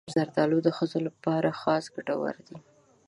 زردالو 0.15 0.57
د 0.63 0.67
ښځو 0.77 0.99
لپاره 1.07 1.57
خاص 1.61 1.83
ګټور 1.95 2.35
دی. 2.47 2.57